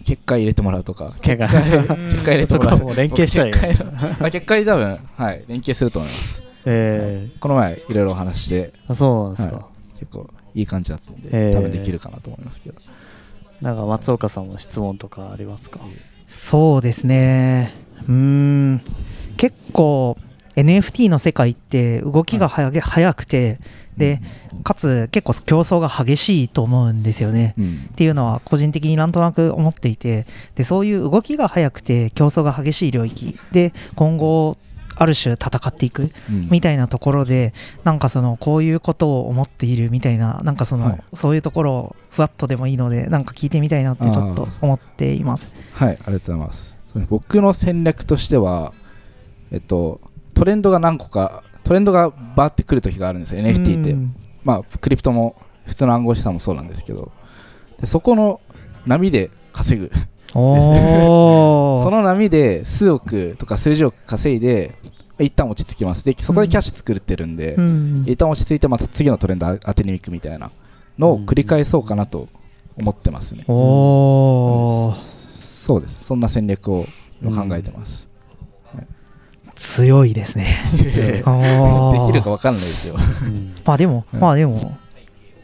[0.06, 1.14] 結果入れてもらうとか。
[1.22, 1.48] 結果。
[1.48, 2.78] 結果入れてもらう。
[2.78, 3.86] そこはもう連携したらいい結果入れ
[4.20, 8.74] まあ結果に多分、はい、連携すると思いますえこの前いろいろお話しして。
[8.88, 9.66] ー、あそうなんですか、は
[10.00, 11.54] 結構いい感じだったんで、えー。
[11.54, 12.80] 多分できるかなと思いますけど。
[13.62, 15.80] なんか松岡さんも質問とかありますか？
[16.26, 17.74] そうですね。
[18.08, 18.82] うーん。
[19.38, 20.18] 結構
[20.56, 23.60] NFT の世界って動きが早げ早くて
[23.98, 24.22] で
[24.64, 27.54] かつ結構競争が激しいと思うんですよね。
[27.58, 27.88] うん。
[27.92, 34.58] っていうのは個人的になんとなく思っていてでそういう動きが速くて競争が激しい領域で今後
[35.02, 36.48] ある種戦っていくうん。
[36.52, 41.04] みたいなところでなんかそのこういうことを思っているみたいななんかその、はい。
[41.16, 45.48] そういうところをふわっとでもいいのでなんか聞いてみたいなってちょっと思っています。
[45.74, 46.76] はいありがとうございます。
[47.10, 48.74] 僕の戦略としては
[49.52, 50.02] えっと
[50.36, 53.92] トレンドが何個かトレンドがバーってくる時があるんですよ NFT って。
[53.92, 54.16] うん。
[54.44, 55.36] まあクリプトも
[55.66, 57.12] 普通の暗号資産もそうなんですけど。
[57.80, 58.40] でそこの
[58.86, 59.92] 波で稼ぐ
[60.34, 64.76] その波で数億とか数十億稼いで
[65.20, 66.06] 一旦落ち着きます。
[66.06, 68.04] でそこでキャッシュ作ってるんで、うん。
[68.08, 70.52] 一旦落ち着いてまた次のトレンド当てに行くみたいな
[70.98, 72.28] のを繰り返そうかなと
[72.78, 74.94] 思ってますね、おー。
[74.96, 76.06] そうです。
[76.06, 76.86] そんな戦略を
[77.22, 78.08] 今考えてます、
[79.56, 80.64] 強いですね。
[80.78, 82.96] できるか分かんないですよ。
[82.96, 84.20] うんまあでも、うん。
[84.20, 84.78] まあでも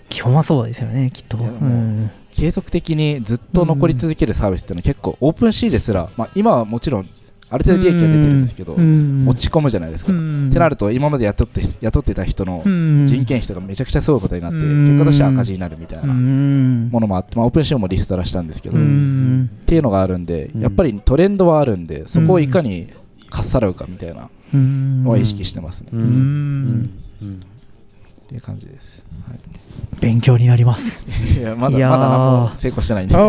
[0.10, 1.38] 基本はそうですよねきっと。
[1.38, 2.10] ううん。
[2.32, 7.10] 継続的にずっと残り続けるサービスっていうのは結構 OpenSea ですら、まあ、今はもちろん
[7.50, 9.26] ある程度利益が出てるんですけど、うん。
[9.28, 10.50] 落ち込むじゃないですか、うん。
[10.50, 13.08] ってなると今まで雇って雇ってた人のうん。
[13.08, 14.86] 人件費とかめちゃくちゃすごいことになって、うん。
[14.86, 16.90] 結果として赤字になるみたいなうん。
[16.92, 20.62] ものもあって、まあ、 OpenSea もリストラしたんですけど、うっんていうのがあるんで、うん。
[20.62, 22.88] やっぱりトレンドはあるんでそこをいかに
[23.30, 25.04] かっさらうかみたいなうん。
[25.04, 26.02] のは意識してますね、うっん。
[26.02, 26.90] うん。
[27.24, 27.40] うん。
[28.28, 29.40] ていう感じです、はい
[30.00, 31.40] 勉強になります。
[31.40, 31.92] いやまだいやー。
[31.92, 33.16] まだ何も成功してないんで。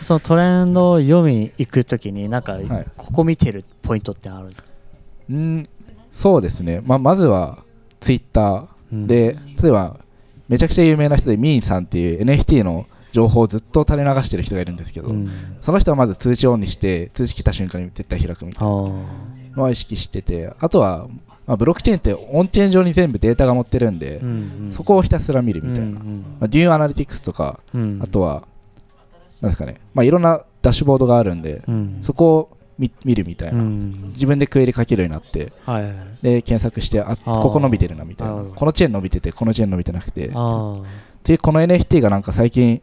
[0.00, 2.86] そのトレンドを読みに行くときになんかはい。
[2.96, 4.68] ここ見てるポイントってあるんですか、
[5.30, 5.68] うん
[6.12, 7.58] そうですね、まあ、まずは
[8.00, 9.06] ツイッターうん。
[9.06, 9.96] で、例えば
[10.48, 15.30] めちゃくちゃ有名な人でミーンさんっていう NFT の情報をずっと垂れ流してる人がいるんですけど、うん。
[15.60, 21.06] その人はまず通知オンにして通知来た瞬間に絶対開くみたいあなーのは意識しててあとは、
[21.50, 24.72] まあ、ブロックチェーンってオンチェーン上に全部データが載ってるんで、うんうん。
[24.72, 26.24] そこをひたすら見るみたいな、まうん。
[26.42, 27.98] あ、デューアナリティクスとか、うん。
[28.00, 28.44] あとは
[29.40, 31.98] なんですかね、まあ、いろんなダッシュボードがあるんで、うん。
[32.02, 34.12] そこを見見るみたいな、うん。
[34.12, 35.82] 自分でクエリ書けるようになってはい。
[35.82, 38.44] はいで検索してあここ伸びてるなみたいな。
[38.54, 40.30] このチェーン伸びててこのチェーン伸びてなくて。
[40.32, 40.82] あ
[41.24, 42.80] でこの NFT がなんか最近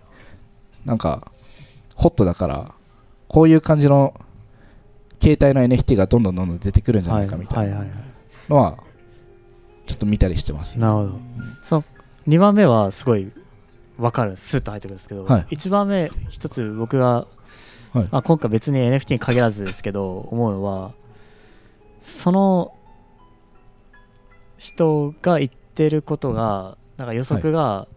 [0.84, 1.32] なんか
[1.96, 2.74] ホットだから
[3.30, 4.14] こういう感じの
[5.22, 7.70] 携帯の NFT がどんどんどんどん出てくるんじゃないかみたはい。
[7.70, 7.94] いはいな
[8.50, 8.78] のは
[9.86, 10.76] ちょっと見たりしてます。
[10.76, 11.20] ねなるほど。
[11.64, 11.84] その
[12.28, 13.32] 2番目はすごい
[13.98, 14.36] 分かる。
[14.36, 15.56] スッと入ってくるんですけど、はい。
[15.56, 17.28] 1番目一つ僕が、
[17.94, 18.08] はい。
[18.12, 20.92] あ今回別に NFT に限らずですけど思うのは
[22.02, 22.74] その
[24.58, 27.88] 人が言っってることがなんか予測が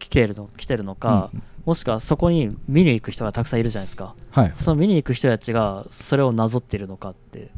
[0.00, 1.42] 来てるの来てるのか、うん。
[1.64, 4.16] もしくはそこに見に行く人がたくさんいるじゃないですか。
[4.32, 4.52] はい。
[4.56, 7.52] その見に行く人たちがそれをなぞってるのかって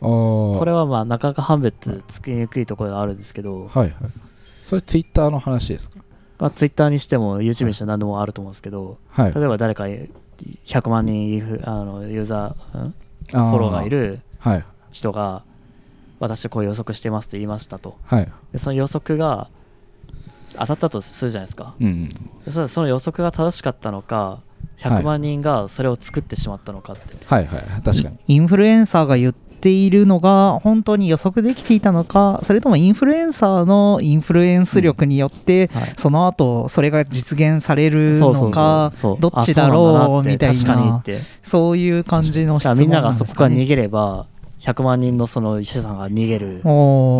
[0.00, 3.94] ここれはまあなかなか判別つきにくいところではあるんですけど、はいはい。
[4.62, 6.00] それツイッターの話ですか？
[6.38, 9.34] まあ、ツイッターにしても YouTube にしても何でもあると思うんですけど、はい。
[9.34, 12.94] 例えば誰か100万人あのユーザー、ん
[13.30, 14.64] フォローがいるはい。
[14.92, 15.42] 人が
[16.18, 17.96] 私こう予測してますって言いましたと。
[18.04, 18.32] はい。
[18.52, 19.48] でその予測が
[20.58, 21.74] 当たったとするじゃないですか。
[21.80, 22.10] うん
[22.48, 24.40] その予測が正しかったのか
[24.76, 28.18] 100万人がそれを作ってしまったのかって、はいはい確かに。
[28.28, 35.94] インフルエンサーが言っているのが本当に予測できていたのかそれともインフルエンサーのインフルエンス力によって、はい。
[35.96, 41.02] その後それが実現されるのかどっちだろうみたいな
[41.42, 44.26] そういう感じの質問みんながそこから逃げれば
[44.60, 46.62] 100万人のその資産が逃げる。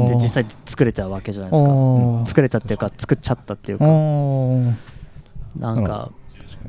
[0.09, 1.71] で実際作れたわけじゃないですか。
[2.27, 3.87] 作れたっていうか作っちゃったっていうか。
[5.59, 6.15] なんかなん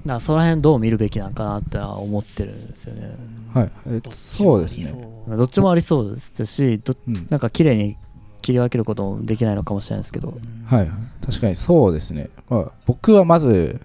[0.05, 3.15] かその辺どう見るべきなんかなって思ってるんですよね。
[3.53, 3.71] はい。
[3.87, 4.61] えそう。
[4.61, 5.07] ですね。
[5.27, 7.27] どっちもありそうですしどうん。
[7.29, 7.97] なんか綺麗に
[8.41, 10.37] 切り分けることもできないのかもしれないですけど。
[10.65, 10.91] はい。
[11.25, 12.29] 確かにそうですね。
[12.49, 13.79] まあ僕はまず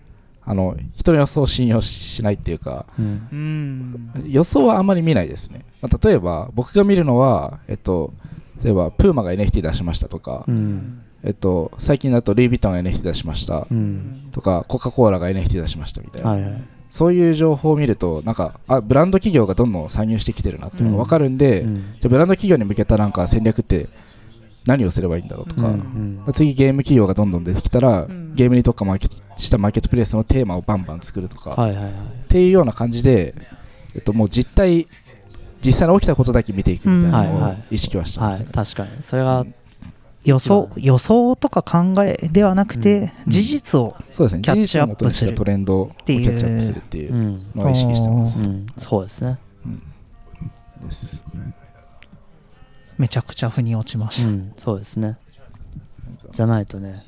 [0.45, 3.29] あの人の予想を信用しないっていうかうん。
[4.17, 4.31] うん。
[4.31, 8.13] 予想はあんまり見ないですね、まあ、例えば僕が見るのはえっと
[8.63, 13.67] 例えばプーマが NFT 出しましたとか、うんえっと、最近だとルイ・ヴィトンが NFT 出しました。
[13.71, 14.29] うん。
[14.33, 16.63] とかコカ・コーラが NFT 出しましたみたいな、はいはい。
[16.91, 21.75] そういう情報を見るとなんかあブランド企業がどんどん参入してきてるなっていうのが分かるんで、うん。
[21.77, 23.89] じゃあブランド企業に向けたなんか戦略って
[24.67, 25.75] 何をすればいいんだろうとか、うん
[26.27, 28.35] うん次ゲーム企業がどんどん出てきたら、ん。
[28.35, 31.93] ゲームに特化マーケットしたマーケットプレイスのテーマをバンバン作るとか、はいはいはい。
[31.93, 31.95] っ
[32.29, 33.35] ていうような感じで、
[33.95, 34.89] えっと、もう実態
[35.65, 37.43] 実際に起きたことだけ見ていくみたいなのをうん。
[37.43, 37.75] はいはい。
[37.75, 38.37] 意識はしてまはい。
[38.37, 38.49] すね。
[38.53, 38.91] 確かに。
[39.03, 39.47] それが
[40.25, 43.31] 予想予想とか考えではなくて、うん。
[43.33, 44.43] 事実をそうですね。
[44.43, 47.15] キャッチアップ事実を元にしたトレンドをキていうャッチアップするっていう。
[47.15, 47.17] う。
[47.17, 47.47] ん。
[47.55, 48.39] のを意識してます。
[48.39, 48.67] うん。
[48.79, 49.39] そうですね。
[50.85, 51.23] です。
[52.99, 54.53] めちゃくちゃ腑に落ちました、うん。
[54.59, 55.19] そうですね。
[56.31, 57.03] じゃないとね。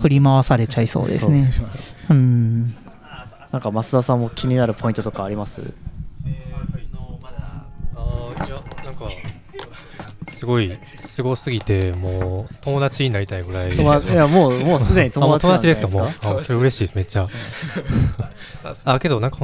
[0.00, 1.50] 振り回されちゃいそうですね。
[2.10, 2.74] うん
[3.52, 5.60] なんか増田さんも気になるポイントとかあります
[7.94, 8.94] あーいやなん。
[8.96, 9.08] か
[10.44, 13.70] すごいすごすぎてもう友達になりたいぐらい。
[13.70, 16.36] 友達いやもうもうすでに友達なんじゃない 友達ですかもう？
[16.36, 17.28] あそれ嬉しいですめっちゃ。
[18.84, 19.38] あけどなんか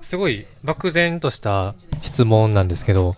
[0.00, 3.16] すごい漠然とした質問なんですけど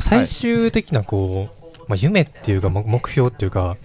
[0.00, 3.76] 最終的なこう、まあ、夢っていうか目目標っていうか、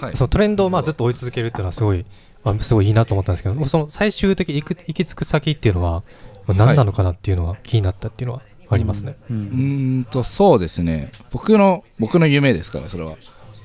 [0.00, 0.16] はい。
[0.16, 2.04] そのトレンドをまあずっと追い続けるっていうのはすごい、
[2.44, 6.02] まあ、すごいいいなと思ったんですけどその最終的に行く行き着く先っていうのは
[6.46, 8.42] まあ何なのかなっていうのは気になったっていうのは？
[8.70, 9.40] ありますね、ううん。
[9.40, 11.12] ーんとそうですね。
[11.30, 13.16] 僕の僕の夢ですからそれは。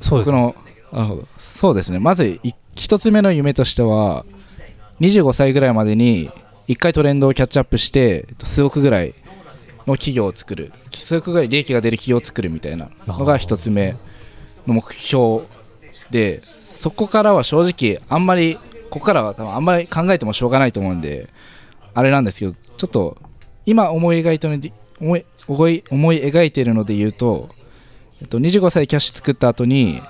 [0.01, 0.37] そうですね。
[0.41, 0.55] 僕
[0.93, 1.99] のなるほどそうですね。
[1.99, 4.25] まずい一つ目の夢としては
[5.01, 6.29] 25歳ぐらいまでに
[6.67, 9.13] 1回トレンドをキャッチアップしてえっと数億ぐらい
[9.87, 10.71] の企業を作る。
[10.91, 13.95] 数億ぐらい利益が出る企業を作るみたいなのが一つ目
[14.67, 15.45] の目標
[16.11, 18.57] でそこからは正直あんまり
[18.89, 21.29] ここからは多分あんまり考えてもしょうがないと思うんで
[21.93, 23.17] あれなんですけどちょっと
[23.65, 24.47] 今思い描いて
[25.01, 27.49] 思い思い思い描いているので言うと、
[28.21, 30.01] えっと、25歳キャッシュ作った後に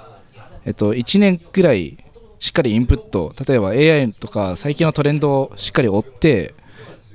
[0.66, 1.98] えっと、1年くらい
[2.40, 6.54] しっかりインプット例えば AI とか最近のトレンドをしっかり追って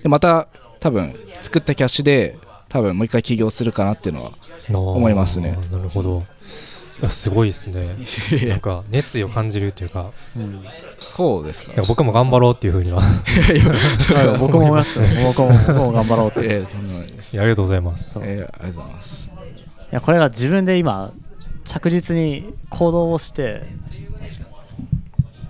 [0.03, 0.49] でまた
[0.81, 4.33] 多分作ったキャッシュで多分もう一回起業するかなっていうのは
[4.69, 5.57] 思いますね。
[5.71, 6.25] なるほど。
[7.03, 7.97] やすごいですね。
[8.49, 10.11] なんか熱意を感じるっていうか。
[10.37, 10.65] うん。
[11.01, 11.83] そうですか。
[11.83, 13.01] 僕も頑張ろうっていうふうには。
[13.01, 15.05] はい僕も思いますよ。
[15.27, 16.41] 僕も僕も頑張ろうって。
[16.41, 17.35] いええとんでもないです。
[17.35, 18.21] いやありがとうございます。
[18.23, 19.25] ええありがとうございます。
[19.95, 21.13] やこれが自分で今
[21.65, 23.63] 着実に行動をして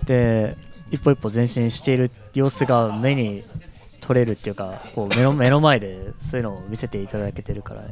[0.05, 0.55] で
[0.91, 3.43] 一歩一歩前進している様子が目に
[4.01, 7.81] 取れるっていうかこう目の目の前でそういうのを見せていただけてるから。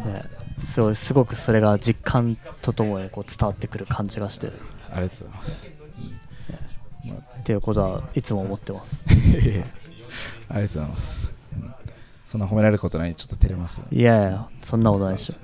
[0.00, 4.52] ねねすごいすごくそれが実感とともにこう伝わってくる感じがして。
[4.92, 5.72] ありがとうございます。
[7.40, 9.04] っていうことはいつも思ってます。
[10.48, 11.32] ありがとうございます。
[11.54, 11.74] うん
[12.26, 13.14] そんな褒められることない。
[13.16, 15.34] ちょっと照れますいやいやそんなことないでしょ。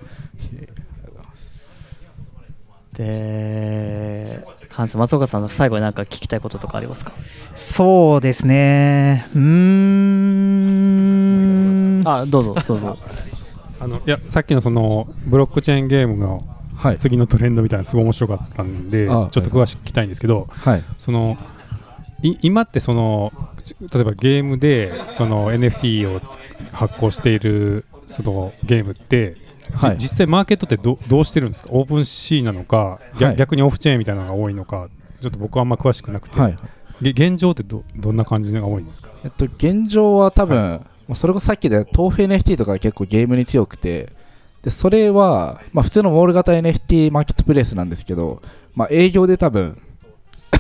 [2.93, 7.13] で関西松岡さんの最後に何か聞きたいこととかありますか？
[7.57, 9.27] そうですね。
[9.35, 9.47] うーん。
[12.07, 12.97] あどうぞどうぞ
[13.81, 16.47] あのいやさっきのそのブロックチェーンゲームの
[16.77, 16.99] はい。
[16.99, 20.85] 次のトレンドみたいなのすごい面白かったんで、あちょっと詳しく聞きたいんですけど、はい。
[20.99, 21.39] その
[22.23, 26.39] い今ってそのち例えばゲームでその NFT をつ
[26.73, 29.39] 発行しているそのゲームって
[29.73, 29.99] はい。
[29.99, 31.71] じ実際マーケットってどどうしてるんですか？
[31.73, 33.37] オープンシーなのか、逆はい。
[33.37, 36.57] 逆にオフチェーンみたいなのが多いのかちょっと僕はあんま詳しくなくて、はい。
[37.01, 39.09] げ現状ってどどんな感じのが多いんですか？
[39.25, 44.13] えっと、現状は多分、まあそれこそさっきで豆腐 NFT とかが結構ゲームに強くて
[44.63, 48.43] でそれは、まあ、普通のウォール型 NFT マーケットプレイスなんですけど、
[48.75, 49.81] まあ、営業で多分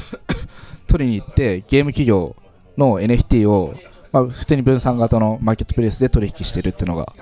[0.86, 2.36] 取りに行ってゲーム企業
[2.78, 3.74] の NFT を、
[4.12, 7.12] まあ、普通に分散型のマーケットプレイスで取引してるっていうのが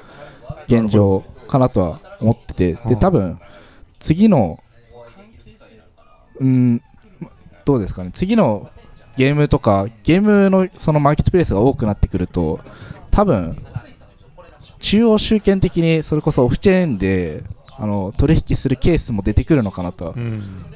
[0.66, 3.41] 現状かなとは思っててで多分
[3.99, 4.59] 次の
[6.41, 6.83] うん
[7.64, 8.11] どうですかね。
[8.12, 8.70] 次の
[9.16, 12.61] ゲームとかゲームのそのマーケットプレイスが多くなってくると
[13.15, 13.57] 多分
[14.81, 17.45] 中央集権的にそれこそオフチェーンで
[17.79, 20.15] あの取引するケースも出てくるのかなと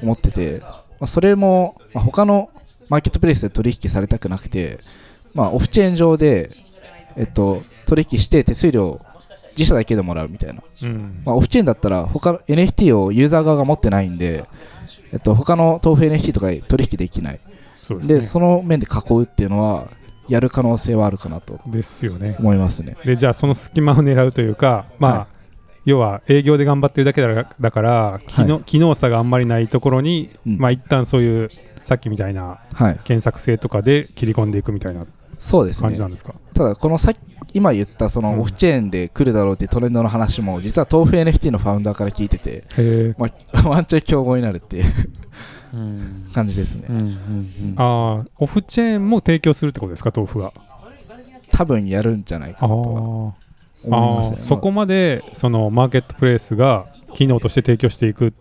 [0.01, 2.49] 思ってて、まあ、それも、まあ、他の
[2.87, 4.79] マーケットプレイスで取引されたくなくて、
[5.33, 6.49] まあ、オフチェーン上で、
[7.17, 8.99] えっと、取引して手数料
[9.51, 11.21] 自社だけでもらうみたいな、うん。
[11.25, 14.45] まあ、オフチェーンだったら他の NFT をユーザー側が持ってないんで、
[15.11, 17.33] えっと、他の豆腐 NFT とかで取引できない。
[17.33, 17.39] で
[17.81, 18.21] そうですね。
[18.21, 19.89] その面で囲うっていうのは
[20.29, 21.59] やる可能性はあるかなと。
[21.65, 22.37] ですよね。
[22.39, 22.95] 思いますね。
[23.03, 25.27] でじゃあその隙間を狙うというかまあ、は
[25.85, 25.89] い。
[25.89, 30.57] 要は営業で頑張ってるだけだだから機能,、機能差があんまりないところに、うん。
[30.57, 31.49] まあ一旦そういう
[31.83, 32.99] さっきみたいなはい。
[33.03, 35.05] 検索性とかで切り込んでいくみたいな
[35.39, 35.83] そうですね。
[35.83, 37.13] 感じなんですか、ただこのさ
[37.53, 44.89] 今言ったそうんのオフチェーンで来るだろうっていうトレンドの話も実は豆腐 NFT のファウンダーから聞いてて、まあ、ワンチャン競合になるっていううん
[46.33, 46.85] 感じですね。
[46.89, 47.75] うんうんうん。
[47.77, 50.11] ああオフチェーンも提供するってことですか？
[50.15, 50.53] 豆腐が
[51.51, 52.99] 多分やるんじゃないかあなとはー。
[53.01, 53.35] 思
[53.85, 54.35] いあますね。
[54.37, 58.33] ーそこまでそのマーケットプレイスが機能として提供していくっ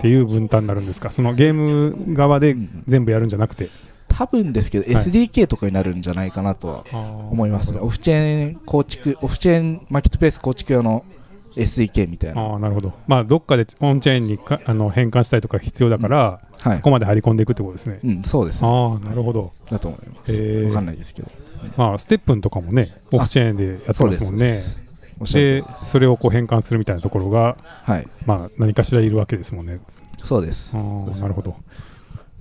[0.00, 1.10] ていう分担になるんですか？
[1.10, 2.56] そのゲーム側で
[2.86, 3.70] 全部やるんじゃなくて。
[4.06, 5.04] 多分ですけど、はい。
[5.04, 7.80] SDK とかになるんじゃないかなとは思思いますね。
[7.80, 11.04] オフチェーン構築オフチェーンマーケットプレイス構築用の
[11.56, 12.40] SDK みたいな。
[12.42, 12.92] ああなるほど。
[13.06, 16.76] まあどっかでオンチェーンにかあの変換したりとか必要だから、はい。
[16.76, 18.62] そこまで張り込んでいくってことですね、うんそうです。
[18.62, 19.52] ねああなるほど。
[19.70, 20.20] だと思います。
[20.28, 21.30] えわかんー、ないですけど。
[21.76, 24.62] まあステップンとかもねオフチェーンでやってますもんね。
[25.32, 28.08] でそれをこう変換するみたいなところがはい。
[28.26, 29.80] まあ何かしらいるわけですもんね。
[30.22, 30.70] そうです。
[30.70, 31.18] あそうです。
[31.18, 31.56] あなるほど。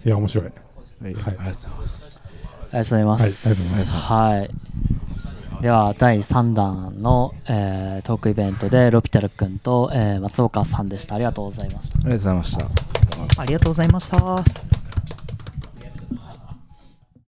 [0.05, 0.45] いや面白い。
[0.45, 0.53] はい、
[1.03, 1.13] はい。
[1.13, 2.05] ありがとうございます。
[2.71, 3.91] ありがとうございます。
[3.91, 4.49] はい。
[5.63, 11.15] では、第3弾の、えートークイベントで、ロピタル君と、えー松岡さんでした。
[11.15, 11.99] ありがとうございました。
[11.99, 14.82] ありがとうございましたありがとうございました。